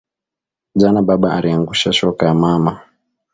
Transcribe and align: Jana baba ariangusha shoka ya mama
Jana 0.79 0.99
baba 1.01 1.29
ariangusha 1.37 1.93
shoka 1.93 2.25
ya 2.25 2.33
mama 2.33 2.81